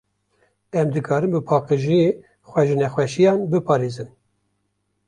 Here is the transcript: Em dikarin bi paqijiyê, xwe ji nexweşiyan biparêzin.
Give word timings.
Em 0.79 0.87
dikarin 0.95 1.31
bi 1.35 1.41
paqijiyê, 1.49 2.07
xwe 2.49 2.61
ji 2.67 2.75
nexweşiyan 2.81 3.39
biparêzin. 3.51 4.09